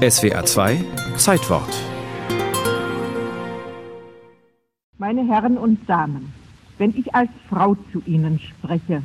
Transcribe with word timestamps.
SWR 0.00 0.46
2 0.46 0.78
Zeitwort. 1.18 1.68
Meine 4.96 5.28
Herren 5.28 5.58
und 5.58 5.86
Damen, 5.86 6.32
wenn 6.78 6.96
ich 6.96 7.14
als 7.14 7.28
Frau 7.50 7.76
zu 7.92 8.00
Ihnen 8.06 8.38
spreche, 8.38 9.02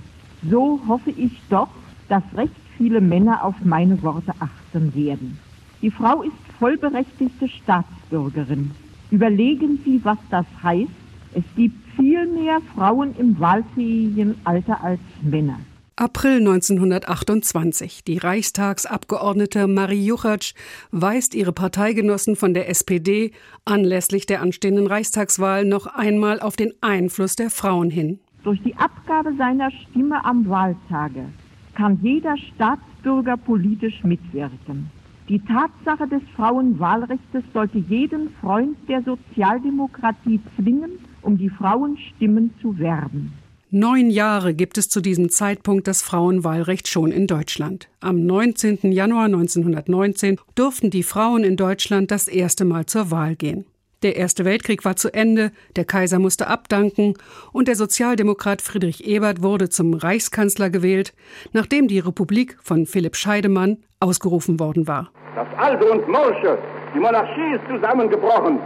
so 0.49 0.79
hoffe 0.87 1.09
ich 1.09 1.33
doch, 1.49 1.67
dass 2.07 2.23
recht 2.37 2.55
viele 2.77 3.01
Männer 3.01 3.43
auf 3.43 3.55
meine 3.65 4.01
Worte 4.03 4.31
achten 4.39 4.95
werden. 4.95 5.37
Die 5.81 5.91
Frau 5.91 6.21
ist 6.21 6.31
vollberechtigte 6.59 7.49
Staatsbürgerin. 7.49 8.71
Überlegen 9.11 9.81
Sie, 9.83 9.99
was 10.05 10.19
das 10.29 10.45
heißt. 10.63 10.87
Es 11.33 11.43
gibt 11.57 11.75
viel 11.97 12.25
mehr 12.25 12.61
Frauen 12.73 13.13
im 13.17 13.37
wahlfähigen 13.37 14.35
Alter 14.45 14.81
als 14.81 15.01
Männer. 15.21 15.59
April 15.97 16.39
1928. 16.39 18.03
Die 18.03 18.17
Reichstagsabgeordnete 18.17 19.65
Marie 19.67 20.05
Juchatsch 20.05 20.53
weist 20.91 21.33
ihre 21.33 21.53
Parteigenossen 21.53 22.35
von 22.35 22.53
der 22.53 22.67
SPD 22.67 23.31
anlässlich 23.63 24.25
der 24.25 24.41
anstehenden 24.41 24.87
Reichstagswahl 24.87 25.63
noch 25.63 25.85
einmal 25.87 26.41
auf 26.41 26.57
den 26.57 26.73
Einfluss 26.81 27.37
der 27.37 27.49
Frauen 27.49 27.89
hin. 27.89 28.19
Durch 28.43 28.61
die 28.63 28.75
Abgabe 28.75 29.35
seiner 29.37 29.71
Stimme 29.71 30.25
am 30.25 30.49
Wahltage 30.49 31.27
kann 31.75 31.97
jeder 32.01 32.35
Staatsbürger 32.35 33.37
politisch 33.37 34.03
mitwirken. 34.03 34.91
Die 35.29 35.39
Tatsache 35.39 36.09
des 36.09 36.23
Frauenwahlrechts 36.35 37.23
sollte 37.53 37.77
jeden 37.77 38.31
Freund 38.41 38.75
der 38.89 39.01
Sozialdemokratie 39.01 40.41
zwingen, 40.57 40.99
um 41.21 41.37
die 41.37 41.49
Frauenstimmen 41.49 42.53
zu 42.61 42.77
werben. 42.77 43.31
Neun 43.77 44.09
Jahre 44.09 44.53
gibt 44.53 44.77
es 44.77 44.87
zu 44.87 45.01
diesem 45.01 45.29
Zeitpunkt 45.29 45.85
das 45.85 46.01
Frauenwahlrecht 46.01 46.87
schon 46.87 47.11
in 47.11 47.27
Deutschland. 47.27 47.89
Am 47.99 48.25
19. 48.25 48.93
Januar 48.93 49.25
1919 49.25 50.39
durften 50.55 50.91
die 50.91 51.03
Frauen 51.03 51.43
in 51.43 51.57
Deutschland 51.57 52.09
das 52.09 52.29
erste 52.29 52.63
Mal 52.63 52.85
zur 52.85 53.11
Wahl 53.11 53.35
gehen. 53.35 53.65
Der 54.01 54.15
Erste 54.15 54.45
Weltkrieg 54.45 54.85
war 54.85 54.95
zu 54.95 55.13
Ende, 55.13 55.51
der 55.75 55.83
Kaiser 55.83 56.19
musste 56.19 56.47
abdanken 56.47 57.15
und 57.51 57.67
der 57.67 57.75
Sozialdemokrat 57.75 58.61
Friedrich 58.61 59.05
Ebert 59.05 59.43
wurde 59.43 59.67
zum 59.67 59.93
Reichskanzler 59.93 60.69
gewählt, 60.69 61.13
nachdem 61.51 61.89
die 61.89 61.99
Republik 61.99 62.57
von 62.63 62.85
Philipp 62.85 63.17
Scheidemann 63.17 63.79
ausgerufen 63.99 64.57
worden 64.57 64.87
war. 64.87 65.11
Das 65.35 65.47
Alte 65.57 65.83
und 65.83 66.07
Morsche, 66.07 66.57
die 66.95 66.99
Monarchie 67.01 67.55
ist 67.55 67.67
zusammengebrochen. 67.69 68.57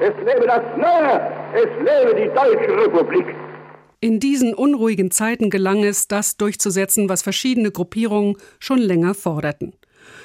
Es 0.00 0.12
lebe 0.26 0.44
das 0.48 0.62
Neue, 0.76 1.20
es 1.54 1.68
lebe 1.78 2.20
die 2.20 2.34
Deutsche 2.34 2.84
Republik. 2.84 3.26
In 4.00 4.20
diesen 4.20 4.54
unruhigen 4.54 5.10
Zeiten 5.10 5.48
gelang 5.48 5.82
es, 5.82 6.06
das 6.06 6.36
durchzusetzen, 6.36 7.08
was 7.08 7.22
verschiedene 7.22 7.70
Gruppierungen 7.70 8.36
schon 8.58 8.78
länger 8.78 9.14
forderten. 9.14 9.72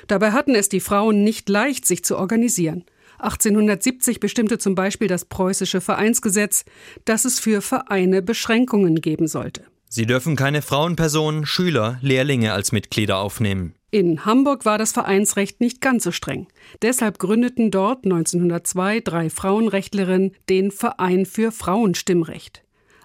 Dabei 0.07 0.31
hatten 0.31 0.55
es 0.55 0.69
die 0.69 0.79
Frauen 0.79 1.23
nicht 1.23 1.47
leicht, 1.49 1.85
sich 1.85 2.03
zu 2.03 2.17
organisieren. 2.17 2.83
1870 3.19 4.19
bestimmte 4.19 4.57
zum 4.57 4.75
Beispiel 4.75 5.07
das 5.07 5.25
preußische 5.25 5.79
Vereinsgesetz, 5.79 6.65
dass 7.05 7.25
es 7.25 7.39
für 7.39 7.61
Vereine 7.61 8.21
Beschränkungen 8.21 8.95
geben 8.95 9.27
sollte. 9.27 9.63
Sie 9.89 10.05
dürfen 10.05 10.35
keine 10.35 10.61
Frauenpersonen, 10.61 11.45
Schüler, 11.45 11.99
Lehrlinge 12.01 12.53
als 12.53 12.71
Mitglieder 12.71 13.17
aufnehmen. 13.17 13.75
In 13.91 14.25
Hamburg 14.25 14.63
war 14.63 14.77
das 14.77 14.93
Vereinsrecht 14.93 15.59
nicht 15.59 15.81
ganz 15.81 16.05
so 16.05 16.11
streng. 16.11 16.47
Deshalb 16.81 17.19
gründeten 17.19 17.71
dort 17.71 18.05
1902 18.05 19.01
drei 19.01 19.29
Frauenrechtlerinnen 19.29 20.31
den 20.49 20.71
Verein 20.71 21.25
für 21.25 21.51
Frauenstimmrecht. 21.51 22.63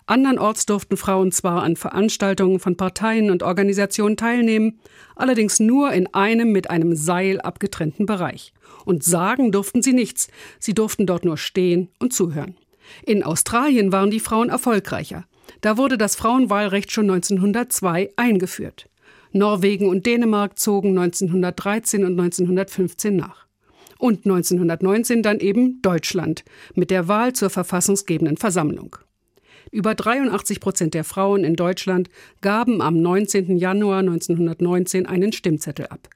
Andernorts 0.08 0.66
durften 0.66 0.96
Frauen 0.96 1.32
zwar 1.32 1.64
an 1.64 1.74
Veranstaltungen 1.74 2.60
von 2.60 2.76
Parteien 2.76 3.28
und 3.30 3.42
Organisationen 3.42 4.16
teilnehmen, 4.16 4.78
allerdings 5.16 5.58
nur 5.58 5.92
in 5.92 6.06
einem 6.14 6.52
mit 6.52 6.70
einem 6.70 6.94
Seil 6.94 7.40
abgetrennten 7.40 8.06
Bereich. 8.06 8.52
Und 8.84 9.02
sagen 9.02 9.50
durften 9.50 9.82
sie 9.82 9.92
nichts, 9.92 10.28
sie 10.60 10.74
durften 10.74 11.06
dort 11.06 11.24
nur 11.24 11.36
stehen 11.36 11.88
und 11.98 12.12
zuhören. 12.12 12.56
In 13.04 13.24
Australien 13.24 13.90
waren 13.90 14.12
die 14.12 14.20
Frauen 14.20 14.48
erfolgreicher. 14.48 15.24
Da 15.60 15.76
wurde 15.76 15.98
das 15.98 16.14
Frauenwahlrecht 16.14 16.92
schon 16.92 17.10
1902 17.10 18.12
eingeführt. 18.14 18.88
Norwegen 19.32 19.88
und 19.88 20.06
Dänemark 20.06 20.56
zogen 20.56 20.90
1913 20.96 22.04
und 22.04 22.12
1915 22.12 23.16
nach. 23.16 23.46
Und 23.98 24.24
1919 24.24 25.22
dann 25.22 25.40
eben 25.40 25.82
Deutschland 25.82 26.44
mit 26.74 26.92
der 26.92 27.08
Wahl 27.08 27.32
zur 27.32 27.50
verfassungsgebenden 27.50 28.36
Versammlung. 28.36 28.96
Über 29.72 29.94
83 29.94 30.60
Prozent 30.60 30.94
der 30.94 31.04
Frauen 31.04 31.44
in 31.44 31.54
Deutschland 31.54 32.08
gaben 32.40 32.80
am 32.80 33.00
19. 33.00 33.56
Januar 33.56 33.98
1919 33.98 35.06
einen 35.06 35.32
Stimmzettel 35.32 35.86
ab. 35.86 36.08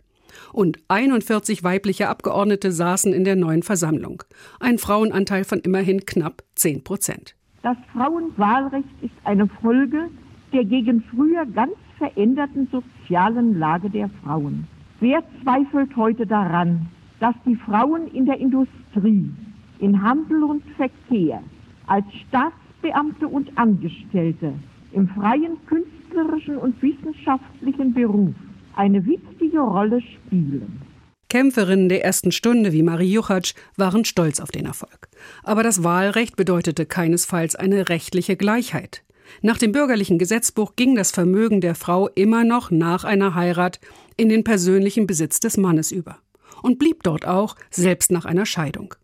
Und 0.52 0.78
41 0.88 1.62
weibliche 1.62 2.08
Abgeordnete 2.08 2.72
saßen 2.72 3.12
in 3.12 3.24
der 3.24 3.36
neuen 3.36 3.62
Versammlung. 3.62 4.22
Ein 4.58 4.78
Frauenanteil 4.78 5.44
von 5.44 5.60
immerhin 5.60 6.06
knapp 6.06 6.42
10 6.54 6.84
Prozent. 6.84 7.34
Das 7.62 7.76
Frauenwahlrecht 7.92 8.88
ist 9.02 9.14
eine 9.24 9.46
Folge 9.60 10.08
der 10.52 10.64
gegen 10.64 11.02
früher 11.14 11.46
ganz 11.46 11.74
veränderten 11.98 12.68
sozialen 12.72 13.58
Lage 13.58 13.90
der 13.90 14.10
Frauen. 14.22 14.66
Wer 15.00 15.22
zweifelt 15.42 15.94
heute 15.96 16.26
daran, 16.26 16.88
dass 17.20 17.34
die 17.46 17.56
Frauen 17.56 18.08
in 18.08 18.26
der 18.26 18.38
Industrie, 18.38 19.30
in 19.78 20.02
Handel 20.02 20.42
und 20.42 20.62
Verkehr, 20.76 21.42
als 21.86 22.04
Staats 22.26 22.54
Beamte 22.82 23.28
und 23.28 23.56
Angestellte 23.56 24.54
im 24.92 25.08
freien 25.08 25.56
künstlerischen 25.66 26.56
und 26.56 26.80
wissenschaftlichen 26.82 27.94
Beruf 27.94 28.34
eine 28.74 29.04
wichtige 29.04 29.60
Rolle 29.60 30.00
spielen. 30.00 30.82
Kämpferinnen 31.28 31.88
der 31.88 32.04
ersten 32.04 32.32
Stunde 32.32 32.72
wie 32.72 32.82
Marie 32.82 33.12
Juchatsch 33.12 33.54
waren 33.76 34.04
stolz 34.04 34.41
auf 34.41 34.50
den 34.50 34.66
Erfolg. 34.66 35.08
Aber 35.44 35.62
das 35.62 35.84
Wahlrecht 35.84 36.36
bedeutete 36.36 36.86
keinesfalls 36.86 37.54
eine 37.54 37.88
rechtliche 37.88 38.36
Gleichheit. 38.36 39.04
Nach 39.42 39.56
dem 39.56 39.70
bürgerlichen 39.70 40.18
Gesetzbuch 40.18 40.74
ging 40.74 40.97
das 40.97 41.12
Vermögen 41.12 41.60
der 41.60 41.76
Frau 41.76 42.08
immer 42.08 42.42
noch 42.42 42.72
nach 42.72 43.04
einer 43.04 43.36
Heirat 43.36 43.78
in 44.16 44.28
den 44.28 44.42
persönlichen 44.42 45.06
Besitz 45.06 45.38
des 45.38 45.56
Mannes 45.56 45.92
über 45.92 46.18
und 46.62 46.78
blieb 46.78 47.04
dort 47.04 47.26
auch, 47.26 47.56
selbst 47.70 48.10
nach 48.10 48.24
einer 48.24 48.44
Scheidung. 48.44 48.94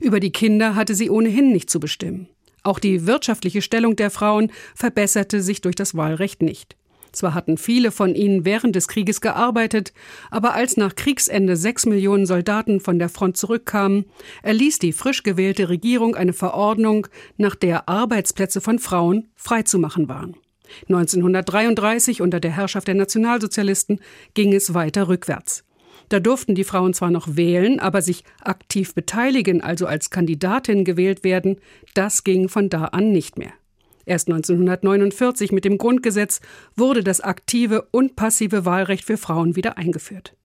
Über 0.00 0.20
die 0.20 0.32
Kinder 0.32 0.74
hatte 0.74 0.94
sie 0.94 1.10
ohnehin 1.10 1.52
nicht 1.52 1.68
zu 1.68 1.80
bestimmen. 1.80 2.28
Auch 2.62 2.78
die 2.78 3.06
wirtschaftliche 3.06 3.62
Stellung 3.62 3.96
der 3.96 4.10
Frauen 4.10 4.52
verbesserte 4.74 5.42
sich 5.42 5.60
durch 5.60 5.74
das 5.74 5.96
Wahlrecht 5.96 6.42
nicht. 6.42 6.76
Zwar 7.12 7.34
hatten 7.34 7.58
viele 7.58 7.90
von 7.90 8.14
ihnen 8.14 8.46
während 8.46 8.74
des 8.74 8.88
Krieges 8.88 9.20
gearbeitet, 9.20 9.92
aber 10.30 10.54
als 10.54 10.78
nach 10.78 10.94
Kriegsende 10.94 11.56
sechs 11.56 11.84
Millionen 11.84 12.24
Soldaten 12.24 12.80
von 12.80 12.98
der 12.98 13.10
Front 13.10 13.36
zurückkamen, 13.36 14.06
erließ 14.42 14.78
die 14.78 14.92
frisch 14.92 15.22
gewählte 15.22 15.68
Regierung 15.68 16.14
eine 16.14 16.32
Verordnung, 16.32 17.06
nach 17.36 17.54
der 17.54 17.88
Arbeitsplätze 17.88 18.62
von 18.62 18.78
Frauen 18.78 19.28
freizumachen 19.36 20.08
waren. 20.08 20.36
1933 20.88 22.22
unter 22.22 22.40
der 22.40 22.52
Herrschaft 22.52 22.88
der 22.88 22.94
Nationalsozialisten 22.94 24.00
ging 24.32 24.54
es 24.54 24.72
weiter 24.72 25.08
rückwärts. 25.08 25.64
Da 26.12 26.20
durften 26.20 26.54
die 26.54 26.64
Frauen 26.64 26.92
zwar 26.92 27.10
noch 27.10 27.36
wählen, 27.36 27.80
aber 27.80 28.02
sich 28.02 28.22
aktiv 28.42 28.94
beteiligen, 28.94 29.62
also 29.62 29.86
als 29.86 30.10
Kandidatin 30.10 30.84
gewählt 30.84 31.24
werden, 31.24 31.56
das 31.94 32.22
ging 32.22 32.50
von 32.50 32.68
da 32.68 32.84
an 32.84 33.12
nicht 33.12 33.38
mehr. 33.38 33.54
Erst 34.04 34.28
1949 34.28 35.52
mit 35.52 35.64
dem 35.64 35.78
Grundgesetz 35.78 36.42
wurde 36.76 37.02
das 37.02 37.22
aktive 37.22 37.88
und 37.92 38.14
passive 38.14 38.66
Wahlrecht 38.66 39.06
für 39.06 39.16
Frauen 39.16 39.56
wieder 39.56 39.78
eingeführt. 39.78 40.36